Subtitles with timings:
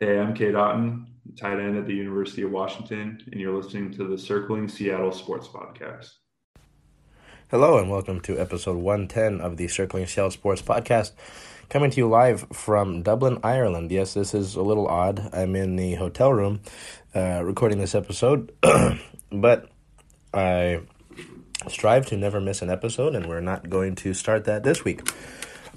[0.00, 4.06] Hey, I'm Cade Otton, tight end at the University of Washington, and you're listening to
[4.06, 6.10] the Circling Seattle Sports Podcast.
[7.50, 11.14] Hello, and welcome to episode 110 of the Circling Seattle Sports Podcast,
[11.68, 13.90] coming to you live from Dublin, Ireland.
[13.90, 15.30] Yes, this is a little odd.
[15.32, 16.60] I'm in the hotel room
[17.12, 18.52] uh, recording this episode,
[19.32, 19.68] but
[20.32, 20.82] I
[21.66, 25.00] strive to never miss an episode, and we're not going to start that this week.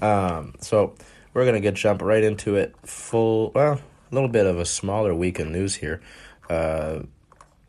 [0.00, 0.94] Um, so
[1.34, 2.76] we're going to get jump right into it.
[2.86, 3.80] Full, well,
[4.12, 6.00] a little bit of a smaller week in news here.
[6.48, 7.00] Uh,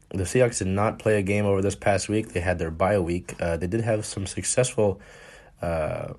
[0.10, 2.34] the Seahawks did not play a game over this past week.
[2.34, 3.34] They had their bye week.
[3.40, 5.02] Uh, they did have some successful
[5.62, 6.14] uh,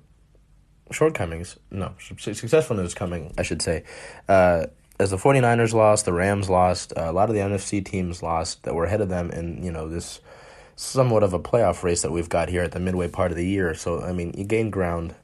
[0.91, 1.57] shortcomings.
[1.71, 3.83] No, successful news coming, I should say.
[4.27, 4.65] Uh,
[4.99, 8.73] as the 49ers lost, the Rams lost, a lot of the NFC teams lost that
[8.73, 10.21] were ahead of them in, you know, this
[10.75, 13.45] somewhat of a playoff race that we've got here at the midway part of the
[13.45, 13.73] year.
[13.73, 15.15] So, I mean, you gained ground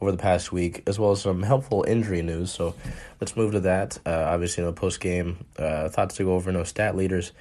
[0.00, 2.50] over the past week, as well as some helpful injury news.
[2.50, 2.74] So
[3.20, 3.98] let's move to that.
[4.04, 7.32] Uh, obviously, no post game uh, thoughts to go over, no stat leaders.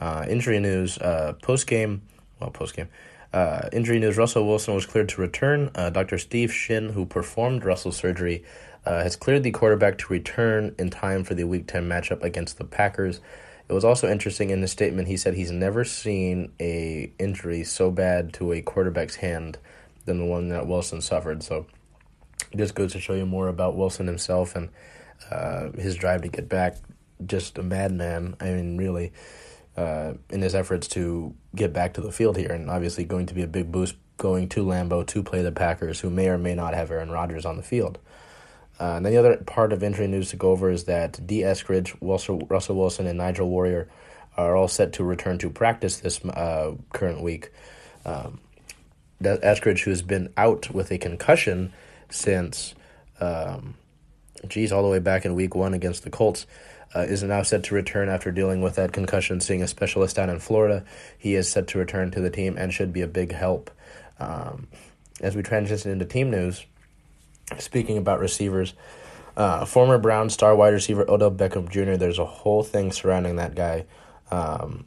[0.00, 2.02] Uh, injury news, uh, post game,
[2.40, 2.88] well, post game.
[3.32, 5.70] Uh, injury news Russell Wilson was cleared to return.
[5.74, 6.18] Uh, Dr.
[6.18, 8.44] Steve Shin, who performed Russell's surgery,
[8.84, 12.64] has cleared the quarterback to return in time for the Week 10 matchup against the
[12.64, 13.20] Packers.
[13.68, 17.90] It was also interesting in his statement, he said he's never seen a injury so
[17.90, 19.56] bad to a quarterback's hand
[20.04, 21.42] than the one that Wilson suffered.
[21.42, 21.66] So
[22.56, 24.68] just goes to show you more about Wilson himself and
[25.30, 26.76] uh, his drive to get back.
[27.24, 28.36] Just a madman.
[28.40, 29.12] I mean, really,
[29.76, 33.34] uh, in his efforts to get back to the field here, and obviously going to
[33.34, 36.54] be a big boost going to Lambeau to play the Packers, who may or may
[36.54, 37.98] not have Aaron Rodgers on the field.
[38.80, 41.40] Uh, and then the other part of injury news to go over is that Dee
[41.40, 43.88] Eskridge, Russell, Russell Wilson, and Nigel Warrior
[44.36, 47.52] are all set to return to practice this uh, current week.
[48.04, 48.40] Um,
[49.22, 51.72] Eskridge, who's been out with a concussion,
[52.12, 52.74] since,
[53.20, 53.74] um,
[54.48, 56.46] geez, all the way back in week one against the Colts.
[56.94, 60.28] Uh, is now set to return after dealing with that concussion, seeing a specialist down
[60.28, 60.84] in Florida.
[61.16, 63.70] He is set to return to the team and should be a big help.
[64.20, 64.68] Um,
[65.22, 66.66] as we transition into team news,
[67.58, 68.74] speaking about receivers,
[69.36, 73.54] uh, former Brown star wide receiver Odell Beckham Jr., there's a whole thing surrounding that
[73.54, 73.86] guy.
[74.30, 74.84] Um,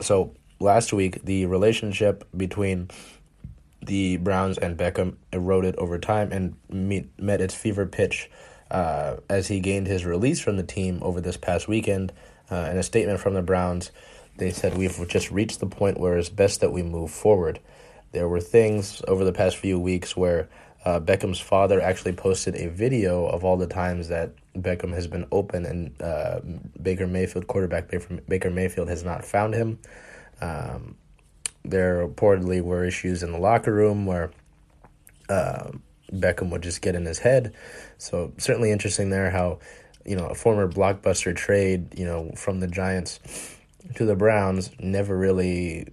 [0.00, 2.90] so last week, the relationship between
[3.82, 8.30] the Browns and Beckham eroded over time and meet, met its fever pitch
[8.70, 12.12] uh, as he gained his release from the team over this past weekend.
[12.50, 13.90] Uh, in a statement from the Browns,
[14.38, 17.60] they said, We've just reached the point where it's best that we move forward.
[18.12, 20.48] There were things over the past few weeks where
[20.84, 25.26] uh, Beckham's father actually posted a video of all the times that Beckham has been
[25.32, 26.40] open and uh,
[26.80, 27.90] Baker Mayfield, quarterback
[28.28, 29.78] Baker Mayfield, has not found him.
[30.40, 30.96] Um,
[31.70, 34.30] there reportedly were issues in the locker room where
[35.28, 35.70] uh,
[36.12, 37.54] Beckham would just get in his head.
[37.98, 39.58] So certainly interesting there how
[40.04, 43.20] you know a former blockbuster trade you know from the Giants
[43.94, 45.86] to the Browns never really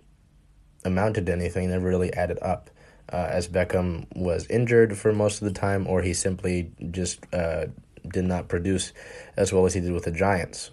[0.86, 2.70] amounted to anything, never really added up.
[3.12, 7.66] Uh, as Beckham was injured for most of the time, or he simply just uh,
[8.08, 8.94] did not produce
[9.36, 10.72] as well as he did with the Giants.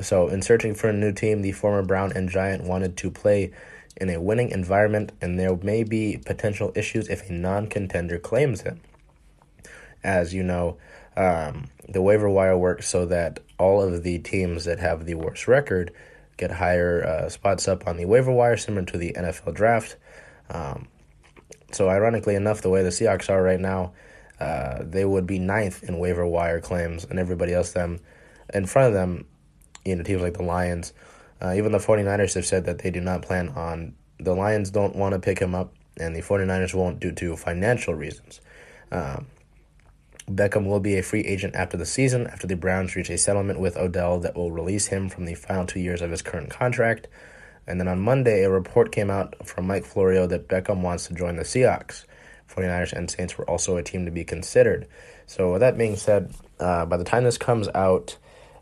[0.00, 3.52] So, in searching for a new team, the former Brown and Giant wanted to play
[3.96, 8.62] in a winning environment, and there may be potential issues if a non contender claims
[8.62, 8.80] him.
[10.02, 10.76] As you know,
[11.16, 15.48] um, the waiver wire works so that all of the teams that have the worst
[15.48, 15.92] record
[16.36, 19.96] get higher uh, spots up on the waiver wire, similar to the NFL draft.
[20.50, 20.88] Um,
[21.72, 23.92] so, ironically enough, the way the Seahawks are right now,
[24.38, 27.98] uh, they would be ninth in waiver wire claims, and everybody else them
[28.52, 29.24] in front of them,
[29.84, 30.92] you know, teams like the Lions
[31.40, 34.96] uh, even the 49ers have said that they do not plan on, the Lions don't
[34.96, 38.40] want to pick him up, and the 49ers won't due to financial reasons.
[38.90, 39.26] Um,
[40.28, 43.60] Beckham will be a free agent after the season, after the Browns reach a settlement
[43.60, 47.06] with Odell that will release him from the final two years of his current contract.
[47.66, 51.14] And then on Monday, a report came out from Mike Florio that Beckham wants to
[51.14, 52.04] join the Seahawks.
[52.48, 54.86] 49ers and Saints were also a team to be considered.
[55.26, 58.16] So, with that being said, uh, by the time this comes out,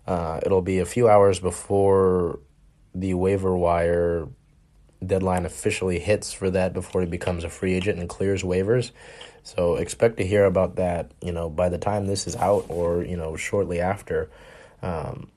[0.06, 2.40] uh, it'll be a few hours before
[2.94, 4.28] the waiver wire
[5.04, 8.90] deadline officially hits for that before he becomes a free agent and clears waivers.
[9.42, 13.04] So expect to hear about that, you know, by the time this is out or,
[13.04, 14.30] you know, shortly after.
[14.82, 15.28] Um,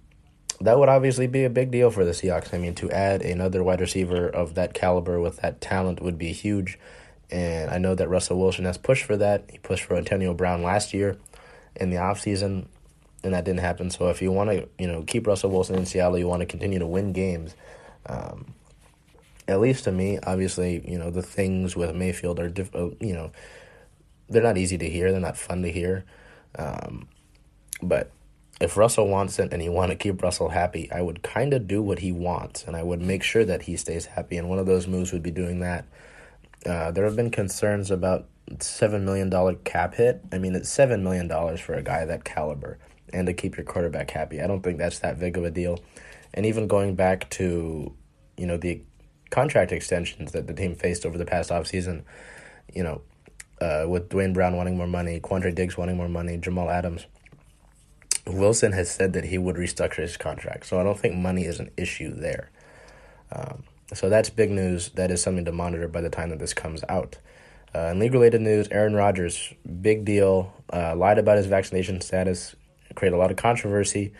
[0.61, 2.53] that would obviously be a big deal for the Seahawks.
[2.53, 6.31] I mean, to add another wide receiver of that caliber with that talent would be
[6.31, 6.79] huge.
[7.29, 9.43] And I know that Russell Wilson has pushed for that.
[9.51, 11.17] He pushed for Antonio Brown last year
[11.75, 12.67] in the offseason
[13.23, 13.89] and that didn't happen.
[13.89, 16.45] So if you want to, you know, keep Russell Wilson in Seattle, you want to
[16.45, 17.55] continue to win games.
[18.05, 18.53] Um,
[19.47, 23.13] at least to me, obviously, you know, the things with Mayfield are, diff- uh, you
[23.13, 23.31] know,
[24.29, 25.11] they're not easy to hear.
[25.11, 26.05] They're not fun to hear.
[26.57, 27.07] Um,
[27.81, 28.11] but
[28.59, 31.67] if Russell wants it and you want to keep Russell happy, I would kind of
[31.67, 34.37] do what he wants and I would make sure that he stays happy.
[34.37, 35.85] And one of those moves would be doing that.
[36.65, 40.21] Uh, there have been concerns about $7 million cap hit.
[40.31, 42.77] I mean, it's $7 million for a guy that caliber
[43.13, 44.41] and to keep your quarterback happy.
[44.41, 45.79] I don't think that's that big of a deal.
[46.33, 47.93] And even going back to,
[48.37, 48.81] you know, the
[49.29, 52.03] contract extensions that the team faced over the past offseason,
[52.73, 53.01] you know,
[53.61, 57.05] uh, with Duane Brown wanting more money, Quandre Diggs wanting more money, Jamal Adams.
[58.25, 61.59] Wilson has said that he would restructure his contract, so I don't think money is
[61.59, 62.51] an issue there.
[63.31, 63.63] Um,
[63.93, 64.89] so that's big news.
[64.91, 67.17] That is something to monitor by the time that this comes out.
[67.73, 72.55] Uh, in league related news, Aaron Rodgers, big deal, uh, lied about his vaccination status,
[72.97, 74.11] created a lot of controversy.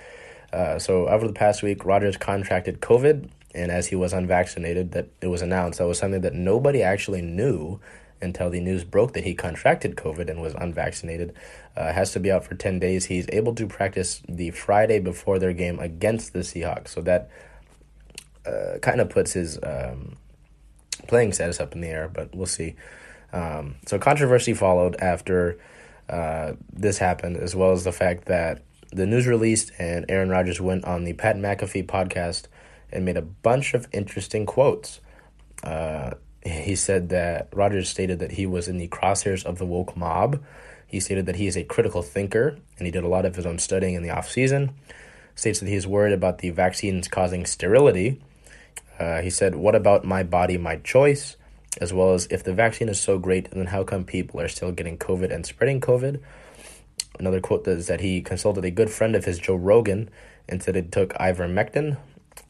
[0.53, 5.09] Uh, so over the past week, Rodgers contracted COVID, and as he was unvaccinated, that
[5.21, 7.79] it was announced that was something that nobody actually knew
[8.21, 11.33] until the news broke that he contracted COVID and was unvaccinated.
[11.75, 13.05] Uh, has to be out for 10 days.
[13.05, 16.87] He's able to practice the Friday before their game against the Seahawks.
[16.87, 17.29] So that
[18.45, 20.15] uh, kind of puts his um,
[21.07, 22.75] playing status up in the air, but we'll see.
[23.33, 25.59] Um, so controversy followed after
[26.09, 30.61] uh, this happened, as well as the fact that the news released and Aaron Rodgers
[30.61, 32.45] went on the Pat McAfee podcast
[32.91, 35.01] and made a bunch of interesting quotes.
[35.63, 36.11] Uh,
[36.45, 40.41] he said that Rodgers stated that he was in the crosshairs of the woke mob.
[40.85, 43.45] He stated that he is a critical thinker and he did a lot of his
[43.45, 44.71] own studying in the off season.
[45.35, 48.21] States that he is worried about the vaccines causing sterility.
[48.97, 51.35] Uh, he said, "What about my body, my choice?"
[51.79, 54.71] As well as, if the vaccine is so great, then how come people are still
[54.71, 56.19] getting COVID and spreading COVID?
[57.19, 60.09] Another quote is that he consulted a good friend of his, Joe Rogan,
[60.47, 61.97] and said it took ivermectin.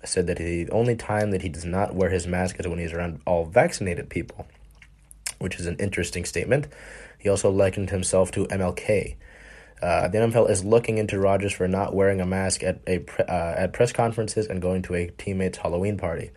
[0.03, 2.93] Said that the only time that he does not wear his mask is when he's
[2.93, 4.47] around all vaccinated people,
[5.39, 6.67] which is an interesting statement.
[7.17, 9.15] He also likened himself to MLK.
[9.81, 13.25] Uh, the NFL is looking into Rodgers for not wearing a mask at a pre-
[13.25, 16.31] uh, at press conferences and going to a teammate's Halloween party.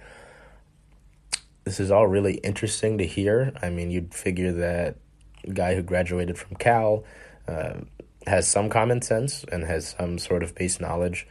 [1.65, 3.53] This is all really interesting to hear.
[3.63, 4.97] I mean, you'd figure that
[5.55, 7.05] guy who graduated from Cal,
[7.49, 7.81] uh,
[8.27, 11.27] has some common sense and has some sort of base knowledge.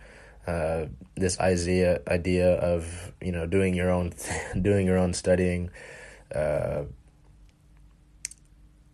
[0.48, 4.14] Uh, this idea idea of you know doing your own
[4.62, 5.70] doing your own studying
[6.34, 6.84] uh,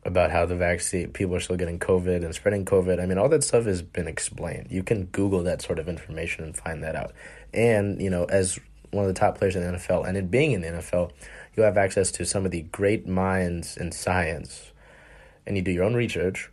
[0.04, 3.02] about how the vaccine people are still getting COVID and spreading COVID.
[3.02, 4.68] I mean, all that stuff has been explained.
[4.70, 7.14] You can Google that sort of information and find that out.
[7.54, 8.60] And you know, as
[8.92, 11.12] one of the top players in the NFL, and it being in the NFL,
[11.56, 14.74] you have access to some of the great minds in science,
[15.48, 16.50] and you do your own research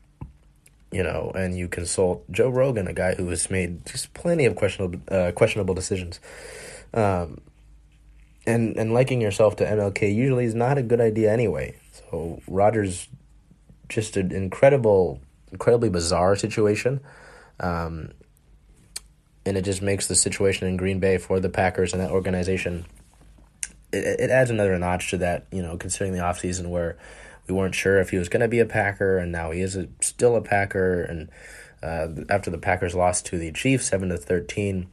[0.93, 4.55] you know, and you consult Joe Rogan, a guy who has made just plenty of
[4.55, 6.21] questionable uh, questionable decisions.
[6.94, 7.41] Um,
[8.47, 11.77] and and liking yourself to MLK usually is not a good idea anyway.
[11.93, 13.09] So Rodgers,
[13.89, 17.00] just an incredible, incredibly bizarre situation,
[17.59, 18.11] um,
[19.47, 22.85] and it just makes the situation in Green Bay for the Packers and that organization.
[23.93, 26.99] It, it adds another notch to that, you know, considering the offseason where
[27.49, 29.77] we weren't sure if he was going to be a Packer, and now he is
[29.77, 31.03] a, still a Packer.
[31.03, 31.31] And
[31.83, 34.89] uh, after the Packers lost to the Chiefs seven to thirteen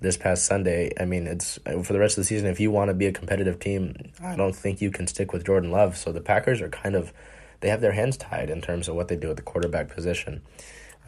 [0.00, 2.48] this past Sunday, I mean, it's for the rest of the season.
[2.48, 5.44] If you want to be a competitive team, I don't think you can stick with
[5.44, 5.96] Jordan Love.
[5.96, 7.12] So the Packers are kind of
[7.60, 10.42] they have their hands tied in terms of what they do at the quarterback position.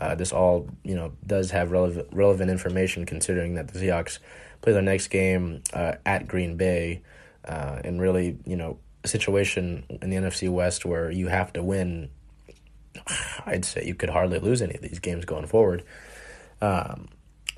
[0.01, 4.19] Uh, this all you know does have relevant relevant information considering that the Seahawks
[4.61, 7.03] play their next game uh, at Green Bay,
[7.47, 12.11] uh, and really you know situation in the NFC West where you have to win,
[13.47, 15.85] I'd say you could hardly lose any of these games going forward.
[16.61, 17.09] Um,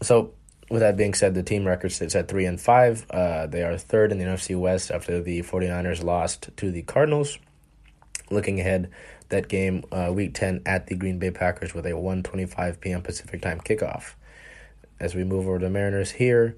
[0.03, 0.33] so,
[0.71, 3.07] with that being said, the team record sits at 3 and 5.
[3.11, 7.39] Uh, they are third in the NFC West after the 49ers lost to the Cardinals.
[8.31, 8.91] Looking ahead,
[9.29, 13.03] that game, uh, week 10 at the Green Bay Packers with a 1.25 p.m.
[13.03, 14.15] Pacific time kickoff.
[14.99, 16.57] As we move over to Mariners here,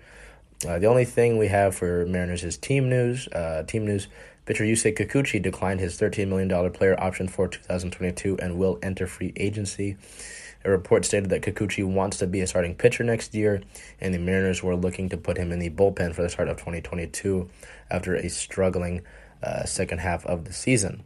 [0.67, 3.29] uh, the only thing we have for Mariners is team news.
[3.29, 4.09] Uh, team news
[4.47, 9.33] Pitcher Yusei Kikuchi declined his $13 million player option for 2022 and will enter free
[9.37, 9.97] agency.
[10.65, 13.61] A report stated that Kikuchi wants to be a starting pitcher next year,
[14.01, 16.57] and the Mariners were looking to put him in the bullpen for the start of
[16.59, 17.49] 2022
[17.91, 19.03] after a struggling
[19.43, 21.03] uh, second half of the season.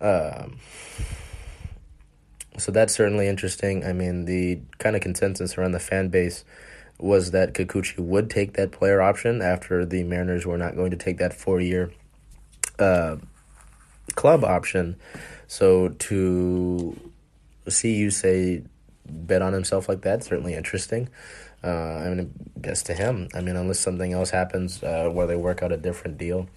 [0.00, 0.58] Um,
[2.58, 3.84] so that's certainly interesting.
[3.84, 6.44] I mean, the kind of consensus around the fan base
[6.98, 10.96] was that Kikuchi would take that player option after the Mariners were not going to
[10.96, 11.90] take that four year
[12.78, 13.16] uh,
[14.14, 14.96] club option.
[15.48, 17.12] So to
[17.68, 18.66] see Yusei
[19.08, 21.08] bet on himself like that certainly interesting.
[21.64, 23.28] Uh, I mean, best to him.
[23.34, 26.48] I mean, unless something else happens uh, where they work out a different deal,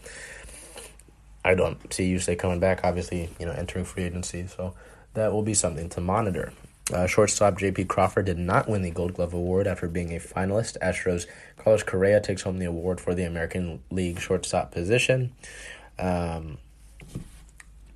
[1.44, 2.82] I don't see Yusei coming back.
[2.84, 4.76] Obviously, you know, entering free agency, so
[5.14, 6.54] that will be something to monitor.
[6.94, 7.86] Uh, shortstop J.P.
[7.86, 10.78] Crawford did not win the Gold Glove Award after being a finalist.
[10.80, 15.32] Astros Carlos Correa takes home the award for the American League shortstop position.
[16.00, 16.58] Um,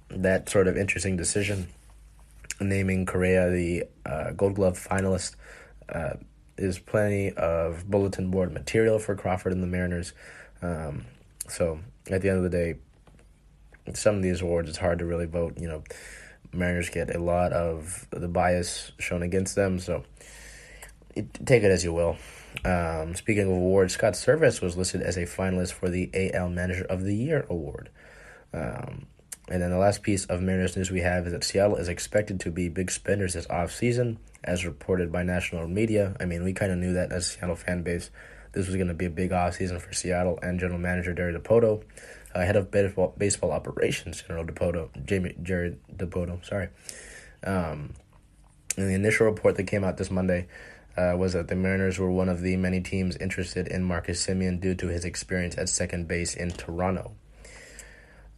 [0.09, 1.67] that sort of interesting decision,
[2.59, 5.35] naming Correa the uh, Gold Glove finalist,
[5.89, 6.13] uh,
[6.57, 10.13] is plenty of bulletin board material for Crawford and the Mariners.
[10.61, 11.05] Um,
[11.47, 11.79] so
[12.09, 12.75] at the end of the day,
[13.93, 15.57] some of these awards it's hard to really vote.
[15.57, 15.83] You know,
[16.53, 20.03] Mariners get a lot of the bias shown against them, so
[21.15, 22.17] it, take it as you will.
[22.63, 26.85] Um, speaking of awards, Scott Servais was listed as a finalist for the AL Manager
[26.85, 27.89] of the Year award.
[28.53, 29.07] Um,
[29.49, 32.39] and then the last piece of Mariners news we have is that Seattle is expected
[32.41, 36.15] to be big spenders this offseason, as reported by national media.
[36.19, 38.09] I mean, we kind of knew that as Seattle fan base.
[38.53, 41.83] This was going to be a big offseason for Seattle and general manager Jerry Dipoto,
[42.35, 46.69] uh, head of baseball, baseball operations, General Dipoto, Jamie Jerry Dipoto, sorry.
[47.43, 47.93] Um,
[48.77, 50.47] and the initial report that came out this Monday
[50.95, 54.59] uh, was that the Mariners were one of the many teams interested in Marcus Semien
[54.61, 57.15] due to his experience at second base in Toronto.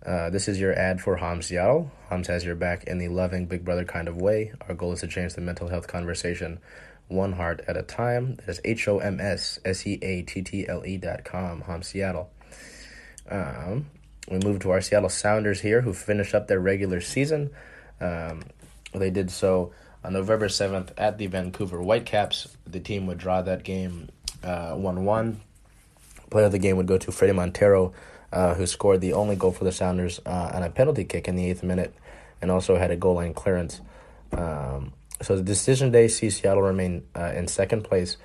[0.05, 1.91] Uh, this is your ad for Homs Seattle.
[2.09, 4.53] Homs has your back in the loving Big Brother kind of way.
[4.67, 6.59] Our goal is to change the mental health conversation
[7.07, 8.35] one heart at a time.
[8.35, 11.62] That is H O M S S E A T T L E dot com,
[11.62, 12.29] Homs Seattle.
[13.29, 13.88] Um,
[14.29, 17.51] we move to our Seattle Sounders here, who finished up their regular season.
[18.00, 18.43] Um,
[18.93, 19.71] they did so
[20.03, 22.55] on November 7th at the Vancouver Whitecaps.
[22.65, 24.09] The team would draw that game
[24.43, 25.41] uh, 1 1.
[26.29, 27.93] Player of the game would go to Fredy Montero,
[28.32, 31.36] uh, who scored the only goal for the Sounders uh, on a penalty kick in
[31.36, 31.94] the eighth minute
[32.41, 33.82] and also had a goal line clearance.
[34.32, 38.17] Um, so the decision day sees Seattle remain uh, in second place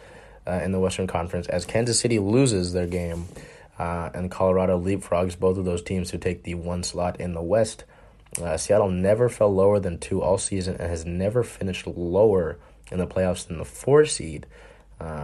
[0.47, 3.29] uh, in the Western Conference as Kansas City loses their game
[3.79, 7.43] uh, and Colorado leapfrogs both of those teams to take the one slot in the
[7.43, 7.85] West.
[8.57, 12.59] Seattle never fell lower than two all season and has never finished lower
[12.93, 14.47] in the playoffs than the four seed,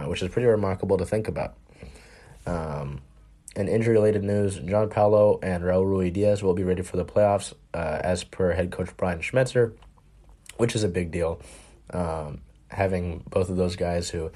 [0.05, 1.55] which is pretty remarkable to think about.
[2.45, 3.01] Um,
[3.57, 7.53] in injury related news, João Paulo and Raul Ruidiaz will be ready for the playoffs,
[7.73, 9.73] uh, as per head coach Brian Schmetzer,
[10.57, 11.41] which is a big deal.
[11.89, 14.29] Um, having both of those guys who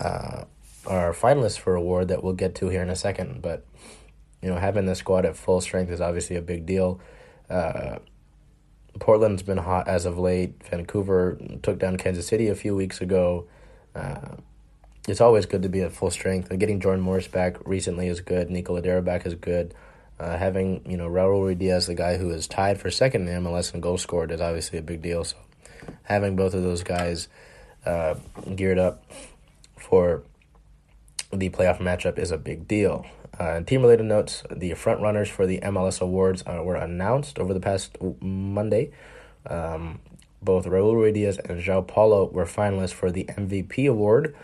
[0.00, 0.44] uh,
[0.88, 3.64] are finalists for a award that we'll get to here in a second, but
[4.42, 7.00] you know having the squad at full strength is obviously a big deal.
[7.48, 7.98] Uh,
[8.98, 10.60] Portland's been hot as of late.
[10.68, 13.46] Vancouver took down Kansas City a few weeks ago.
[13.94, 14.36] Uh,
[15.08, 16.56] it's always good to be at full strength.
[16.58, 18.50] getting Jordan Morris back recently is good.
[18.50, 19.74] Nico Lodeiro back is good.
[20.20, 23.74] Uh, having you know Raul Diaz, the guy who is tied for second in MLS
[23.74, 25.24] in goals scored, is obviously a big deal.
[25.24, 25.36] So
[26.04, 27.28] having both of those guys
[27.84, 28.14] uh,
[28.54, 29.04] geared up
[29.76, 30.22] for
[31.32, 33.04] the playoff matchup is a big deal.
[33.38, 37.52] Uh, team related notes the front runners for the MLS awards uh, were announced over
[37.52, 38.92] the past Monday.
[39.46, 40.00] Um,
[40.42, 44.34] both Raul Ruidiaz and João Paulo were finalists for the MVP award.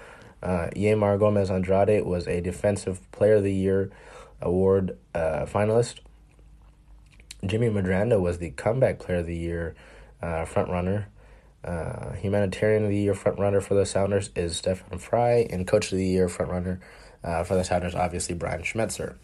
[0.42, 3.90] Uh, Yeimar Gomez Andrade was a Defensive Player of the Year
[4.40, 6.00] award uh, finalist.
[7.45, 9.75] Jimmy Medranda was the Comeback Player of the Year
[10.23, 11.09] uh, front runner.
[11.64, 15.92] Uh, Humanitarian of the Year front runner for the Sounders is Stefan Frei, and Coach
[15.92, 16.80] of the Year front runner
[17.25, 19.16] uh, for the Sounders, obviously Brian Schmetzer.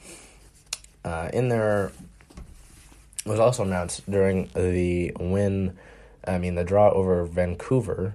[1.04, 1.92] Uh, in there
[3.24, 5.76] was also announced during the win,
[6.26, 8.14] I mean the draw over Vancouver.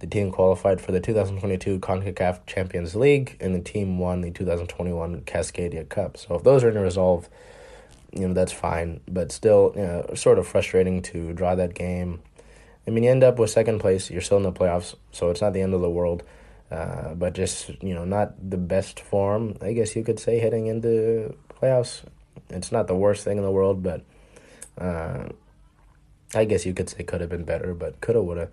[0.00, 5.20] The team qualified for the 2022 CONCACAF Champions League, and the team won the 2021
[5.22, 6.16] Cascadia Cup.
[6.16, 7.28] So if those are in resolve,
[8.12, 9.00] you know that's fine.
[9.06, 12.20] But still, you know, sort of frustrating to draw that game.
[12.86, 14.10] I mean, you end up with second place.
[14.10, 16.22] You're still in the playoffs, so it's not the end of the world.
[16.70, 20.66] Uh, but just you know, not the best form, I guess you could say, heading
[20.66, 22.02] into playoffs.
[22.48, 24.02] It's not the worst thing in the world, but
[24.78, 25.28] uh,
[26.34, 28.48] I guess you could say could have been better, but coulda, woulda.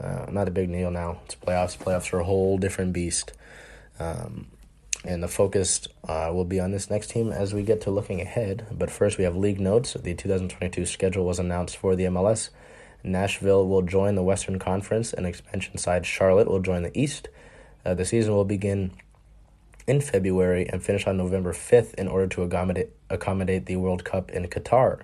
[0.00, 1.20] Uh, not a big deal now.
[1.24, 1.76] It's playoffs.
[1.76, 3.32] Playoffs are a whole different beast.
[3.98, 4.48] Um,
[5.04, 8.20] and the focus uh, will be on this next team as we get to looking
[8.20, 8.66] ahead.
[8.72, 9.94] But first, we have league notes.
[9.94, 12.50] The 2022 schedule was announced for the MLS.
[13.02, 17.28] Nashville will join the Western Conference, and expansion side Charlotte will join the East.
[17.84, 18.92] Uh, the season will begin
[19.86, 24.30] in February and finish on November 5th in order to accommodate, accommodate the World Cup
[24.30, 25.02] in Qatar.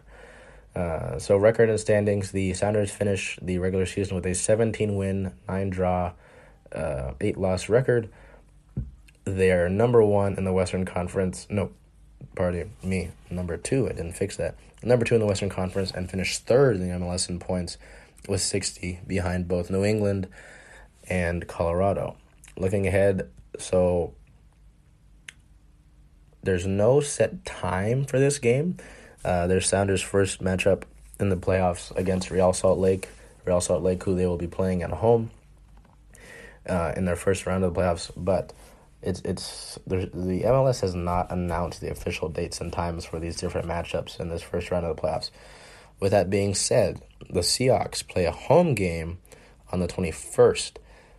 [0.74, 5.32] Uh, so, record and standings the Sounders finish the regular season with a 17 win,
[5.48, 6.12] 9 draw,
[6.72, 8.08] uh, 8 loss record.
[9.24, 11.46] They're number one in the Western Conference.
[11.50, 11.70] No,
[12.34, 13.86] pardon me, number two.
[13.86, 14.54] I didn't fix that.
[14.82, 17.76] Number two in the Western Conference and finished third in the MLS in points
[18.28, 20.28] with 60 behind both New England
[21.08, 22.16] and Colorado
[22.60, 24.14] looking ahead, so
[26.42, 28.76] there's no set time for this game.
[29.24, 30.84] Uh, there's Sounders' first matchup
[31.18, 33.08] in the playoffs against Real Salt Lake.
[33.44, 35.30] Real Salt Lake, who they will be playing at home.
[36.68, 38.52] uh, in their first round of the playoffs, but
[39.02, 40.06] it's it's the
[40.44, 44.42] MLS has not announced the official dates and times for these different matchups in this
[44.42, 45.30] first round of the playoffs.
[46.00, 49.18] With that being said, the Seahawks play a home game
[49.72, 50.72] on the 21st.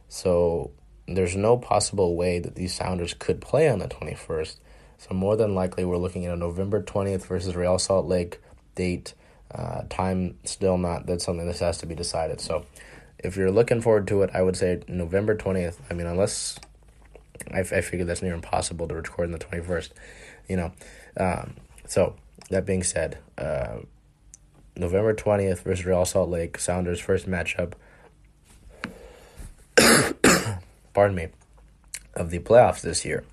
[0.10, 0.72] So
[1.08, 4.58] there's no possible way that these Sounders could play on the 21st.
[5.02, 8.40] So more than likely, we're looking at a November 20th versus Real Salt Lake
[8.76, 9.16] date.
[9.50, 11.08] Uh, time still not.
[11.08, 12.40] That's something that has to be decided.
[12.40, 12.68] So
[13.18, 15.78] if you're looking forward to it, I would say November 20th.
[15.90, 16.60] I mean, unless
[17.52, 19.90] I, I figure that's near impossible to record on the 21st,
[20.48, 20.72] you know.
[21.18, 21.56] Um,
[21.88, 22.16] so
[22.52, 23.80] that being said, uh,
[24.76, 27.74] November 20th versus Real Salt Lake, Sounders' first matchup.
[30.94, 31.30] pardon me,
[32.14, 33.24] of the playoffs this year.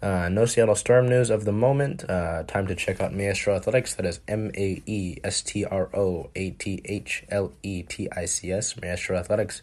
[0.00, 2.08] Uh, no Seattle Storm news of the moment.
[2.08, 3.94] Uh, time to check out Maestro Athletics.
[3.94, 8.08] That is M A E S T R O A T H L E T
[8.12, 8.80] I C S.
[8.80, 9.62] Maestro Athletics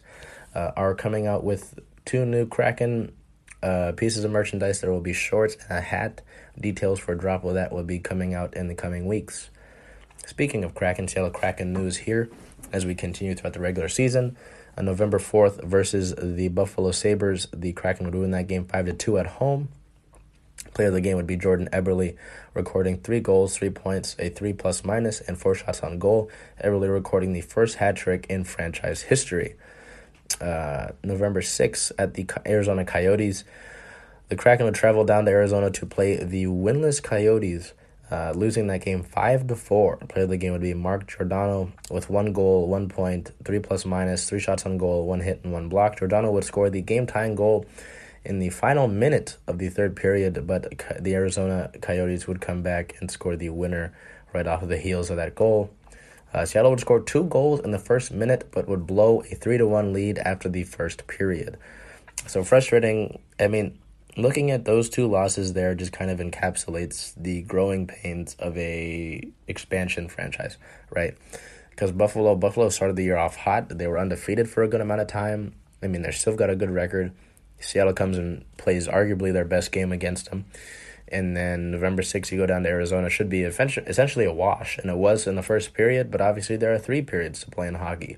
[0.54, 3.12] uh, are coming out with two new Kraken
[3.62, 4.82] uh, pieces of merchandise.
[4.82, 6.20] There will be shorts and a hat.
[6.60, 9.48] Details for a drop of that will be coming out in the coming weeks.
[10.26, 12.28] Speaking of Kraken, Seattle Kraken news here
[12.72, 14.36] as we continue throughout the regular season.
[14.76, 18.92] On November 4th versus the Buffalo Sabres, the Kraken would win that game 5 to
[18.92, 19.70] 2 at home.
[20.76, 22.18] Player of the game would be Jordan Eberle,
[22.52, 26.30] recording three goals, three points, a three plus minus, and four shots on goal.
[26.62, 29.54] Eberle recording the first hat trick in franchise history.
[30.38, 33.44] Uh, November 6th at the Arizona Coyotes,
[34.28, 37.72] the Kraken would travel down to Arizona to play the winless Coyotes
[38.10, 39.96] uh, losing that game five to four.
[39.96, 43.86] Player of the game would be Mark Giordano with one goal, one point, three plus
[43.86, 45.96] minus, three shots on goal, one hit and one block.
[46.00, 47.64] Giordano would score the game tying goal
[48.26, 52.96] in the final minute of the third period, but the Arizona Coyotes would come back
[53.00, 53.92] and score the winner
[54.34, 55.70] right off of the heels of that goal.
[56.34, 59.56] Uh, Seattle would score two goals in the first minute, but would blow a three
[59.56, 61.56] to one lead after the first period.
[62.26, 63.20] So frustrating.
[63.38, 63.78] I mean,
[64.16, 69.22] looking at those two losses there just kind of encapsulates the growing pains of a
[69.46, 70.56] expansion franchise,
[70.90, 71.16] right?
[71.70, 73.68] Because Buffalo Buffalo started the year off hot.
[73.68, 75.54] They were undefeated for a good amount of time.
[75.82, 77.12] I mean, they've still got a good record.
[77.60, 80.44] Seattle comes and plays arguably their best game against them.
[81.08, 83.08] And then November 6th, you go down to Arizona.
[83.08, 84.76] Should be essentially a wash.
[84.78, 87.68] And it was in the first period, but obviously there are three periods to play
[87.68, 88.16] in hockey.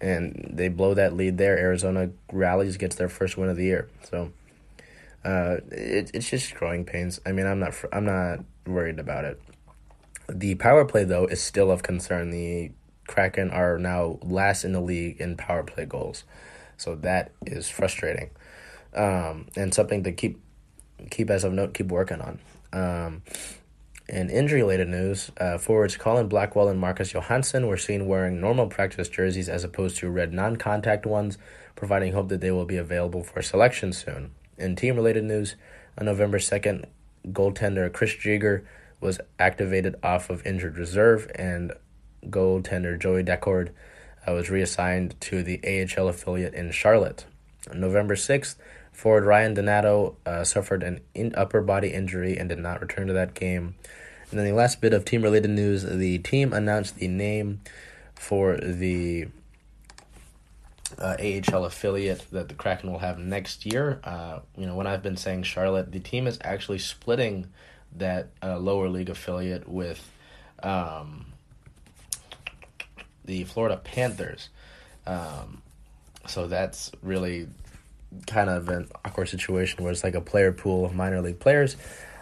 [0.00, 1.56] And they blow that lead there.
[1.56, 3.88] Arizona rallies, gets their first win of the year.
[4.02, 4.32] So
[5.24, 7.20] uh, it, it's just growing pains.
[7.24, 9.40] I mean, I'm not I'm not worried about it.
[10.28, 12.30] The power play though is still of concern.
[12.30, 12.72] The
[13.06, 16.24] Kraken are now last in the league in power play goals,
[16.76, 18.30] so that is frustrating,
[18.94, 20.40] um, and something to keep
[21.10, 22.38] keep as of note, keep working on.
[22.72, 23.22] Um,
[24.08, 28.66] in injury related news, uh, forwards Colin Blackwell and Marcus Johansson were seen wearing normal
[28.66, 31.38] practice jerseys as opposed to red non contact ones,
[31.76, 34.32] providing hope that they will be available for selection soon.
[34.58, 35.56] In team related news,
[35.98, 36.86] on November 2nd,
[37.28, 38.64] goaltender Chris Driedger
[39.00, 41.72] was activated off of injured reserve, and
[42.26, 43.70] goaltender Joey Daccord
[44.26, 47.26] uh, was reassigned to the AHL affiliate in Charlotte.
[47.70, 48.56] On November 6th,
[49.02, 53.12] forward Ryan Donato uh, suffered an in- upper body injury and did not return to
[53.14, 53.74] that game.
[54.30, 57.62] And then the last bit of team related news the team announced the name
[58.14, 59.26] for the
[60.98, 64.00] uh, AHL affiliate that the Kraken will have next year.
[64.04, 67.48] Uh, you know, when I've been saying Charlotte, the team is actually splitting
[67.96, 70.08] that uh, lower league affiliate with
[70.62, 71.26] um,
[73.24, 74.48] the Florida Panthers.
[75.08, 75.60] Um,
[76.28, 77.48] so that's really
[78.26, 81.76] kind of an awkward situation where it's like a player pool of minor league players.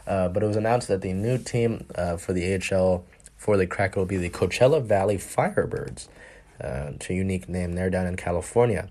[0.06, 3.04] Uh, but it was announced that the new team uh, for the AHL
[3.36, 6.08] for the Kraken will be the Coachella Valley Firebirds.
[6.62, 8.90] Uh, it's a unique name there down in California.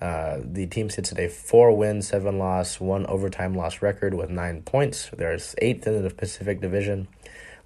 [0.00, 4.30] Uh, the team sits at a four win, seven loss, one overtime loss record with
[4.30, 5.10] nine points.
[5.16, 7.08] There's eighth in the Pacific Division.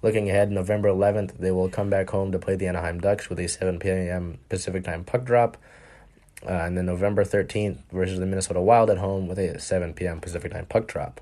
[0.01, 3.39] Looking ahead, November 11th, they will come back home to play the Anaheim Ducks with
[3.39, 4.39] a 7 p.m.
[4.47, 5.57] Pacific time puck drop.
[6.45, 10.21] Uh, and then November 13th versus the Minnesota Wild at home with a 7 p.m.
[10.21, 11.19] Pacific time puck drop.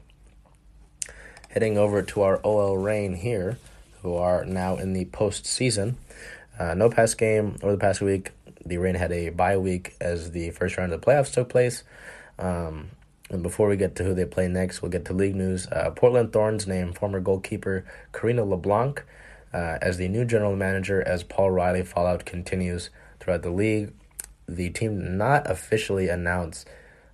[1.50, 3.58] Heading over to our OL Reign here,
[4.04, 5.96] who are now in the postseason.
[6.60, 8.32] Uh, no past game over the past week.
[8.66, 11.84] The Reign had a bye week as the first round of the playoffs took place.
[12.38, 12.90] Um,
[13.30, 15.68] and before we get to who they play next, we'll get to league news.
[15.68, 19.04] Uh, Portland Thorns named former goalkeeper Karina LeBlanc
[19.54, 23.92] uh, as the new general manager as Paul Riley fallout continues throughout the league.
[24.48, 26.68] The team not officially announced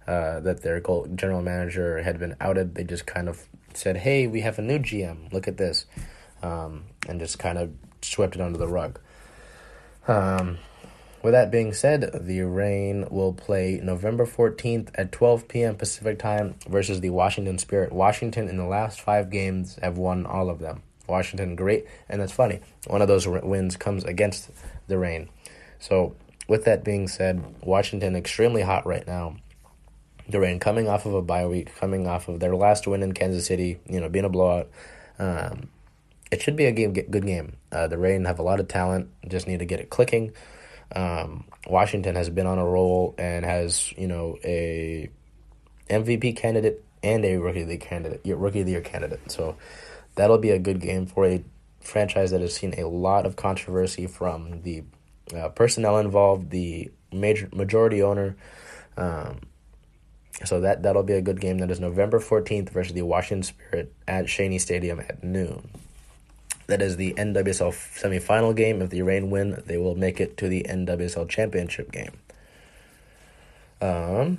[0.08, 0.80] uh, that their
[1.16, 2.76] general manager had been outed.
[2.76, 5.32] They just kind of said, hey, we have a new GM.
[5.32, 5.86] Look at this.
[6.42, 9.00] Um, and just kind of swept it under the rug.
[10.08, 10.58] Um,
[11.24, 15.76] with that being said, the Reign will play November 14th at 12 p.m.
[15.78, 17.94] Pacific time versus the Washington Spirit.
[17.94, 20.84] Washington, in the last five games, have won all of them.
[21.08, 21.86] Washington, great.
[22.10, 22.60] And that's funny.
[22.88, 24.52] One of those wins comes against
[24.88, 25.30] the Reign.
[25.80, 26.16] So,
[26.48, 29.38] with that being said, Washington extremely hot right now.
[30.28, 33.14] The Reign coming off of a bye week, coming off of their last win in
[33.14, 34.70] Kansas City, you know, being a blowout.
[35.20, 35.70] Um,
[36.32, 37.58] it should be a game, good game.
[37.72, 40.34] Uh, the Reign have a lot of talent, just need to get it clicking.
[40.96, 45.10] Um, Washington has been on a roll and has you know a
[45.90, 49.32] MVP candidate and a rookie of the candidate, rookie of the year candidate.
[49.32, 49.58] So
[50.16, 51.44] that'll be a good game for a
[51.82, 54.84] franchise that has seen a lot of controversy from the
[55.36, 58.36] uh, personnel involved, the major majority owner.
[58.98, 59.42] Um,
[60.46, 61.60] so that that'll be a good game.
[61.60, 65.70] That is November fourteenth versus the Washington Spirit at Cheney Stadium at noon.
[66.68, 68.82] That is the NWSL semifinal game.
[68.82, 72.14] If the Reign win, they will make it to the NWSL championship game.
[73.82, 74.38] Um,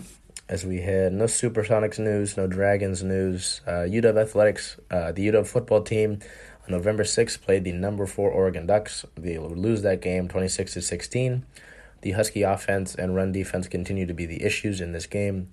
[0.48, 3.60] as we had no Supersonics news, no Dragons news.
[3.66, 6.20] Uh, UW Athletics, uh, the UW football team,
[6.66, 9.04] on November 6th played the number four Oregon Ducks.
[9.14, 11.44] They lose that game 26 to 16.
[12.00, 15.48] The Husky offense and run defense continue to be the issues in this game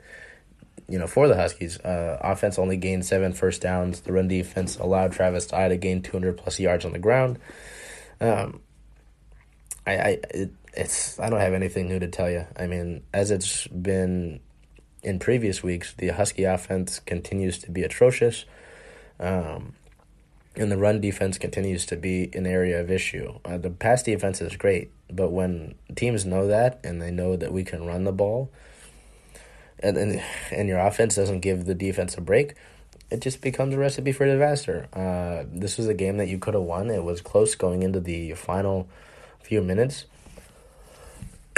[0.92, 4.02] you know, for the Huskies, uh, offense only gained seven first downs.
[4.02, 7.40] The run defense allowed Travis Dye to gain 200 plus yards on the ground.
[8.20, 8.60] Um,
[9.88, 12.46] I, I, it, it's, I don't have anything new to tell you.
[12.58, 14.42] I mean, as it's been
[15.02, 18.44] in previous weeks, the Husky offense continues to be atrocious.
[19.18, 19.74] Um,
[20.56, 23.40] and the run defense continues to be an area of issue.
[23.46, 27.54] Uh, the pass defense is great, but when teams know that and they know that
[27.54, 28.52] we can run the ball,
[29.80, 32.56] and and, and your offense doesn't give the defense a break,
[33.12, 34.88] it just becomes a recipe for disaster.
[34.94, 36.90] Uh, this was a game that you could have won.
[36.90, 38.88] It was close going into the final
[39.42, 40.06] few minutes.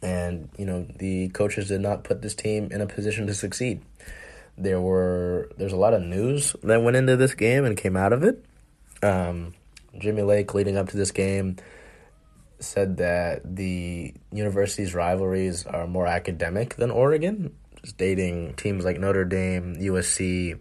[0.00, 3.82] and, you know, the coaches did not put this team in a position to succeed.
[4.58, 8.12] There were there's a lot of news that went into this game and came out
[8.12, 8.44] of it.
[9.02, 9.54] Um,
[9.96, 11.56] Jimmy Lake leading up to this game
[12.60, 19.76] said that the university's rivalries are more academic than Oregon, stating teams like Notre Dame,
[19.76, 20.60] USC,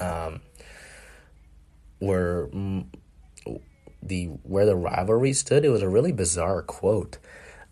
[0.00, 0.40] um,
[2.00, 2.48] were
[4.02, 5.64] the where the rivalry stood.
[5.64, 7.18] It was a really bizarre quote.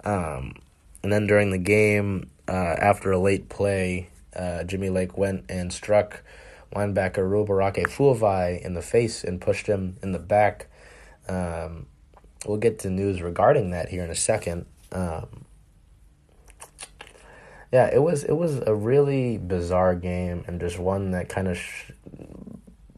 [0.05, 0.55] Um,
[1.03, 5.73] and then during the game, uh, after a late play, uh, Jimmy Lake went and
[5.73, 6.23] struck
[6.75, 10.69] linebacker Ruperake Fuavai in the face and pushed him in the back.
[11.29, 11.87] Um,
[12.47, 14.67] we'll get to news regarding that here in a second.
[14.93, 15.45] Um,
[17.73, 21.57] yeah, it was it was a really bizarre game and just one that kind of
[21.57, 21.93] sh-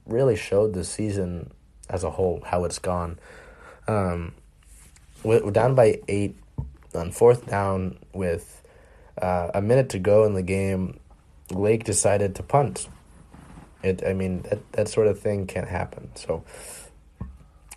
[0.06, 1.52] really showed the season
[1.90, 3.18] as a whole how it's gone.
[3.86, 4.32] Um,
[5.22, 6.36] we're down by eight
[6.94, 8.62] on fourth down with
[9.20, 10.98] uh, a minute to go in the game.
[11.54, 12.88] Lake decided to punt.
[13.82, 16.10] It, I mean, that that sort of thing can't happen.
[16.14, 16.44] So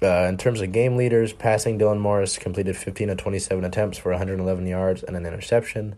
[0.01, 4.11] uh, in terms of game leaders, passing, Dylan Morris completed 15 of 27 attempts for
[4.11, 5.95] 111 yards and an interception.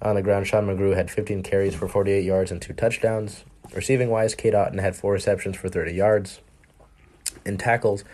[0.00, 3.44] On the ground, Sean McGrew had 15 carries for 48 yards and two touchdowns.
[3.74, 6.40] Receiving wise, Cade Otton had four receptions for 30 yards.
[7.44, 8.04] In tackles,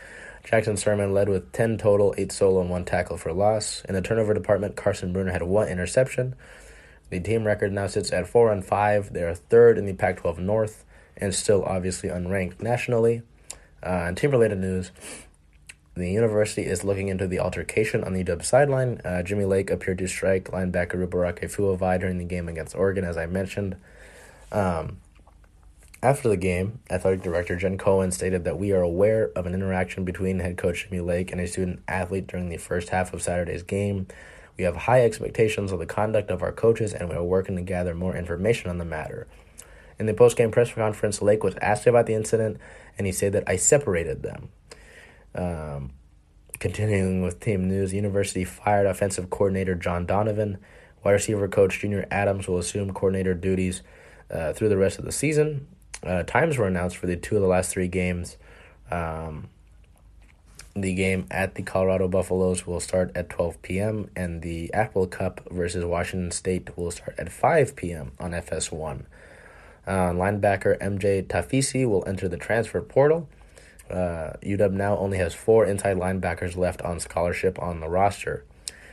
[0.45, 3.83] Jackson Sirmon led with 10 total, 8 solo, and 1 tackle for loss.
[3.89, 6.35] In the turnover department, Carson Bruener had one interception.
[7.11, 9.13] The team record now sits at 4 and 5.
[9.13, 10.85] They are third in the Pac 12 North
[11.17, 13.23] and still obviously unranked nationally.
[13.83, 14.91] Uh, team related news,
[15.95, 19.01] the university is looking into the altercation on the UW sideline.
[19.05, 23.17] Uh, Jimmy Lake appeared to strike linebacker Ruperake Fuavai during the game against Oregon, as
[23.17, 23.77] I mentioned.
[24.53, 24.99] Um,
[26.01, 30.05] after the game, athletic director Jen Cohen stated that we are aware of an interaction
[30.05, 33.65] between head coach Jimmy Lake and a student athlete during the first half of Saturday's
[33.65, 34.07] game.
[34.59, 37.63] We have high expectations of the conduct of our coaches, and we are working to
[37.63, 39.29] gather more information on the matter.
[39.99, 42.59] In the post-game press conference, Lake was asked about the incident,
[42.99, 44.49] and he said that I separated them.
[45.35, 45.93] Um,
[46.59, 50.59] continuing with team news, University fired offensive coordinator John Donovan.
[51.05, 53.83] Wide receiver coach Junior Adams will assume coordinator duties
[54.31, 55.69] uh, through the rest of the season.
[56.03, 58.37] Uh, times were announced for the two of the last three games.
[58.91, 59.49] Um,
[60.75, 65.41] the game at the Colorado Buffaloes will start at 12 p.m., and the Apple Cup
[65.51, 68.13] versus Washington State will start at 5 p.m.
[68.21, 69.05] on FS1.
[69.87, 73.29] Uh, linebacker MJ Tafisi will enter the transfer portal.
[73.91, 78.45] Uh, UW now only has four inside linebackers left on scholarship on the roster.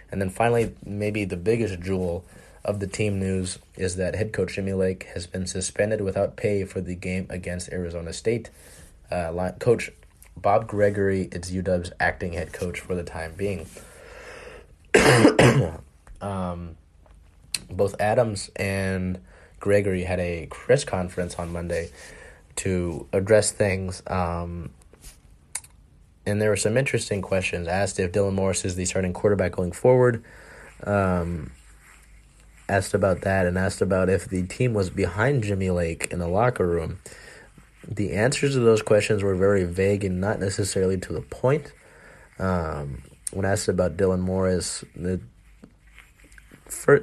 [0.10, 2.24] And then finally, maybe the biggest jewel
[2.64, 6.64] of the team news is that head coach Jimmy Lake has been suspended without pay
[6.64, 8.50] for the game against Arizona State.
[9.12, 9.92] Uh, coach
[10.38, 13.68] Bob Gregory is UW's acting head coach for the time being.
[16.22, 16.78] um,
[17.70, 19.20] both Adams and
[19.60, 21.90] Gregory had a press conference on Monday
[22.58, 24.04] to address things.
[24.08, 24.72] Um,
[26.26, 29.72] and there were some interesting questions asked if Dylan Morris is the starting quarterback going
[29.72, 30.24] forward.
[30.84, 31.52] Um,
[32.68, 36.28] asked about that and asked about if the team was behind Jimmy Lake in the
[36.28, 37.00] locker room.
[37.88, 41.72] The answers to those questions were very vague and not necessarily to the point.
[42.40, 45.20] Um, when asked about Dylan Morris, the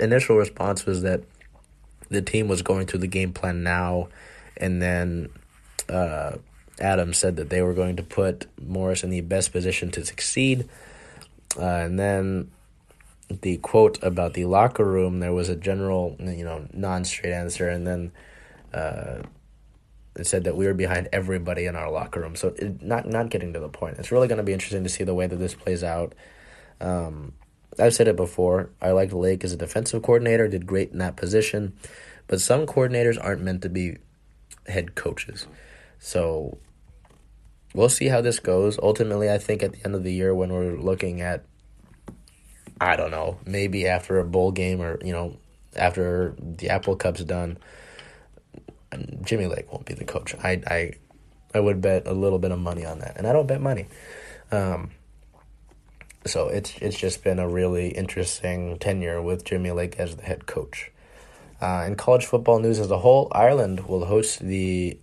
[0.00, 1.22] initial response was that
[2.08, 4.08] the team was going through the game plan now,
[4.56, 5.30] and then
[5.88, 6.36] uh,
[6.80, 10.68] Adam said that they were going to put Morris in the best position to succeed.
[11.58, 12.50] Uh, and then
[13.40, 17.86] the quote about the locker room, there was a general, you know, non-straight answer, and
[17.86, 18.12] then
[18.74, 19.22] uh,
[20.16, 22.36] it said that we were behind everybody in our locker room.
[22.36, 23.98] So it, not not getting to the point.
[23.98, 26.14] It's really going to be interesting to see the way that this plays out.
[26.80, 27.32] Um,
[27.78, 28.70] I've said it before.
[28.80, 31.74] I liked Lake as a defensive coordinator; did great in that position.
[32.26, 33.98] But some coordinators aren't meant to be
[34.66, 35.46] head coaches.
[35.98, 36.58] So
[37.74, 38.78] we'll see how this goes.
[38.78, 41.44] Ultimately, I think at the end of the year, when we're looking at,
[42.80, 45.36] I don't know, maybe after a bowl game or, you know,
[45.76, 47.58] after the Apple Cup's done,
[49.24, 50.34] Jimmy Lake won't be the coach.
[50.42, 50.92] I, I,
[51.54, 53.16] I would bet a little bit of money on that.
[53.16, 53.86] And I don't bet money.
[54.50, 54.90] Um,
[56.24, 60.46] so it's it's just been a really interesting tenure with Jimmy Lake as the head
[60.46, 60.92] coach.
[61.60, 64.98] Uh, in college football news as a whole, Ireland will host the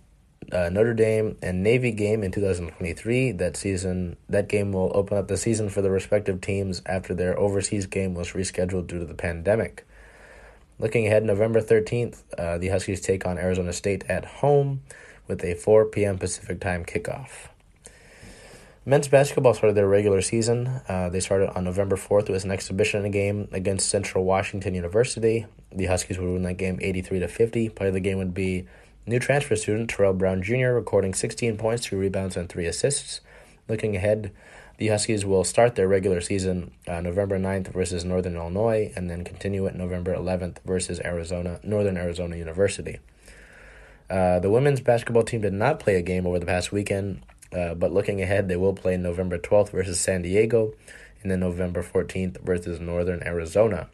[0.52, 3.32] uh, Notre Dame and Navy game in 2023.
[3.32, 7.38] That season, that game will open up the season for the respective teams after their
[7.38, 9.86] overseas game was rescheduled due to the pandemic.
[10.80, 14.80] Looking ahead, November 13th, uh, the Huskies take on Arizona State at home
[15.28, 16.16] with a 4 p.m.
[16.16, 17.48] Pacific time kickoff.
[18.86, 20.80] Men's basketball started their regular season.
[20.88, 25.44] Uh, they started on November 4th with an exhibition game against Central Washington University.
[25.70, 27.68] The Huskies would win that game 83 to 50.
[27.68, 28.66] Part of the game would be
[29.06, 30.68] New transfer student Terrell Brown Jr.
[30.68, 33.20] recording 16 points, 2 rebounds, and 3 assists.
[33.68, 34.32] Looking ahead,
[34.80, 39.24] the Huskies will start their regular season uh, November 9th versus Northern Illinois and then
[39.24, 42.98] continue it November 11th versus Arizona Northern Arizona University.
[44.08, 47.74] Uh, the women's basketball team did not play a game over the past weekend, uh,
[47.74, 50.72] but looking ahead, they will play November 12th versus San Diego
[51.20, 53.90] and then November 14th versus Northern Arizona.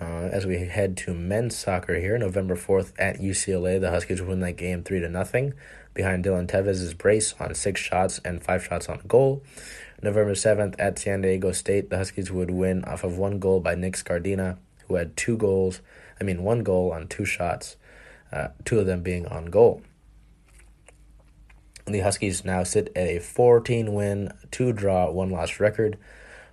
[0.00, 4.38] Uh, as we head to men's soccer here, November 4th at UCLA, the Huskies win
[4.38, 5.52] that game 3 to nothing
[6.00, 9.42] behind Dylan Teves' brace on six shots and five shots on goal.
[10.00, 13.74] November 7th at San Diego State, the Huskies would win off of one goal by
[13.74, 14.56] Nick Scardina,
[14.88, 15.82] who had two goals,
[16.18, 17.76] I mean, one goal on two shots,
[18.32, 19.82] uh, two of them being on goal.
[21.86, 25.98] The Huskies now sit at a 14 win, 2 draw, 1 loss record,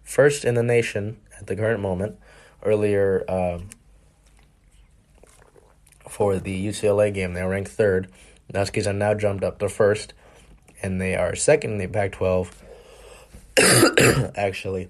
[0.04, 2.18] first in the nation at the current moment
[2.66, 3.70] earlier um,
[6.10, 7.34] for the UCLA game.
[7.34, 8.12] They were ranked third.
[8.50, 10.14] The Huskies are now jumped up to first,
[10.82, 12.64] and they are second in the Pac 12.
[14.36, 14.90] Actually,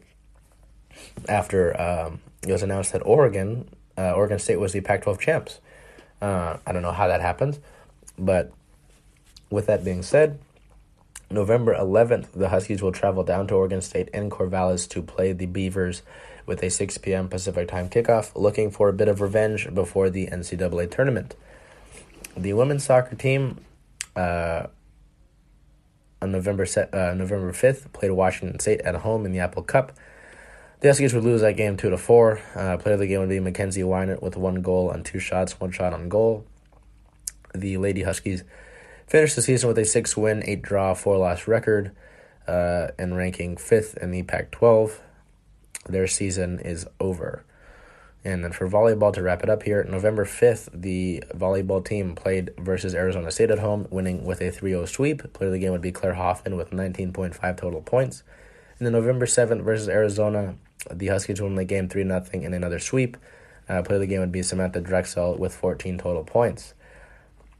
[1.27, 5.59] after um, it was announced that Oregon, uh, Oregon State was the Pac 12 champs.
[6.21, 7.59] Uh, I don't know how that happens,
[8.17, 8.51] but
[9.49, 10.39] with that being said,
[11.29, 15.45] November 11th, the Huskies will travel down to Oregon State in Corvallis to play the
[15.45, 16.01] Beavers
[16.45, 17.27] with a 6 p.m.
[17.27, 21.35] Pacific time kickoff, looking for a bit of revenge before the NCAA tournament.
[22.37, 23.61] The women's soccer team
[24.15, 24.67] uh,
[26.21, 29.93] on November uh, November 5th played Washington State at home in the Apple Cup.
[30.79, 32.41] The Huskies would lose that game 2 to 4.
[32.55, 35.59] Uh, player of the game would be Mackenzie Wynant with one goal on two shots,
[35.59, 36.45] one shot on goal.
[37.55, 38.43] The Lady Huskies
[39.07, 41.95] finished the season with a 6 win, 8 draw, 4 loss record
[42.47, 45.01] uh, and ranking 5th in the Pac 12
[45.89, 47.43] their season is over.
[48.27, 52.53] And then for volleyball, to wrap it up here, November 5th, the volleyball team played
[52.57, 55.31] versus Arizona State at home, winning with a 3 0 sweep.
[55.31, 58.23] Player of the game would be Claire Hoffman with 19.5 total points.
[58.77, 60.55] And then November 7th versus Arizona,
[60.91, 63.15] the Huskies won the game 3 0 in another sweep.
[63.69, 66.73] Uh, player of the game would be Samantha Drechsel with 14 total points.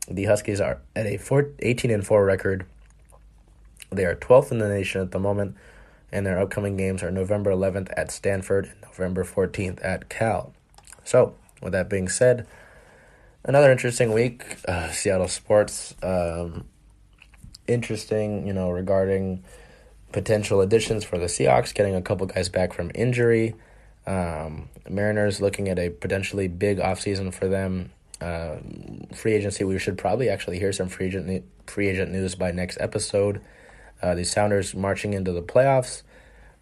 [0.10, 2.66] The Huskies are at a 4, 18 and 4 record.
[3.90, 5.56] They are 12th in the nation at the moment
[6.12, 10.54] and their upcoming games are November 11th at Stanford and November 14th at Cal.
[11.08, 12.46] So, with that being said,
[13.46, 15.96] another interesting week, uh, Seattle sports.
[16.04, 16.66] Um,
[17.66, 19.42] interesting, you know, regarding
[20.12, 23.56] potential additions for the Seahawks, getting a couple guys back from injury.
[24.06, 29.98] Um, Mariners looking at a potentially big offseason for them Um, free agency, we should
[29.98, 33.42] probably actually hear some free agent free agent news by next episode.
[34.02, 36.02] Uh, the Sounders marching into the playoffs,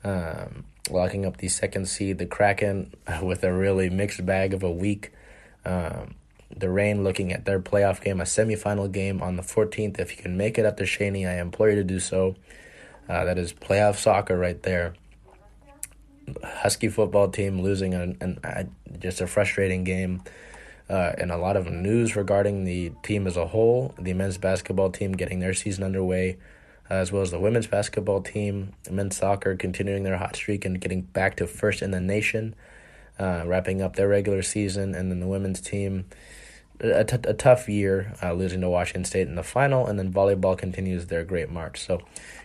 [0.04, 4.72] um, locking up the second seed, the Kraken, with a really mixed bag of a
[4.72, 5.12] week.
[5.66, 6.16] Um,
[6.56, 10.00] the Reign looking at their playoff game, a semifinal game on the 14th.
[10.00, 12.36] If you can make it up to Cheney, I implore you to do so.
[13.10, 14.94] Uh, that is playoff soccer right there.
[16.44, 20.24] Husky football team losing an, an just a frustrating game.
[20.88, 23.94] Uh, and a lot of news regarding the team as a whole.
[24.00, 26.38] The men's basketball team getting their season underway,
[26.90, 31.02] as well as the women's basketball team, men's soccer continuing their hot streak and getting
[31.02, 32.56] back to first in the nation,
[33.20, 36.06] uh, wrapping up their regular season, and then the women's team.
[36.82, 40.12] A, t- a tough year, uh, losing to Washington State in the final, and then
[40.12, 41.82] volleyball continues their great march.
[41.82, 42.02] So,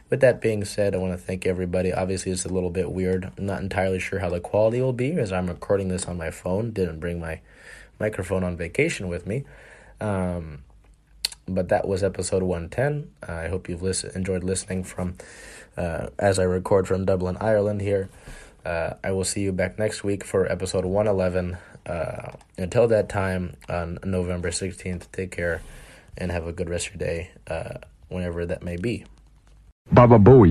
[0.09, 1.93] with that being said, I want to thank everybody.
[1.93, 3.33] Obviously, it's a little bit weird.
[3.37, 6.31] I'm not entirely sure how the quality will be as I'm recording this on my
[6.31, 6.71] phone.
[6.71, 7.41] Didn't bring my
[7.99, 9.45] microphone on vacation with me.
[10.01, 10.63] Um,
[11.55, 13.11] but that was episode 110.
[13.29, 15.17] Uh, I hope you've listen, enjoyed listening from
[15.77, 18.09] uh, as I record from Dublin, Ireland here.
[18.65, 21.57] Uh, I will see you back next week for episode 111.
[21.87, 25.63] Uh, until that time, on November 16th, take care
[26.19, 29.05] and have a good rest of your day, uh, whenever that may be.
[29.91, 30.49] Baba Booey.